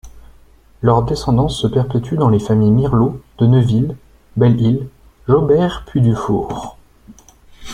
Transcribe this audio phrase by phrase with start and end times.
[0.81, 3.95] Leur descendance se perpétue dans les familles Mirleau de Neuville,
[4.35, 4.87] Belle-Isle,
[5.27, 6.75] Joybert puis Duffour.